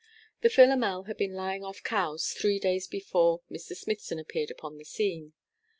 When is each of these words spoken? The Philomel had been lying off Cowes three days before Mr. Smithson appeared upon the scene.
The 0.41 0.49
Philomel 0.49 1.03
had 1.03 1.15
been 1.15 1.35
lying 1.35 1.63
off 1.63 1.83
Cowes 1.83 2.29
three 2.33 2.57
days 2.57 2.87
before 2.87 3.43
Mr. 3.51 3.75
Smithson 3.77 4.17
appeared 4.17 4.49
upon 4.49 4.79
the 4.79 4.83
scene. 4.83 5.33